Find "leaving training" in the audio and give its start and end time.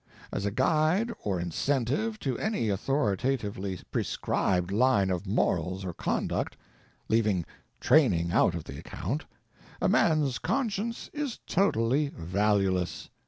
7.07-8.31